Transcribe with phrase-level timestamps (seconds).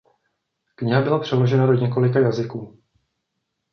[0.75, 2.79] Kniha byla přeložena do několika jazyků.